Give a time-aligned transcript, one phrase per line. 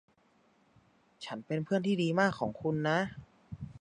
[1.25, 2.99] ฉันเป็นเพื่อนที่ดีมากของคุณนะ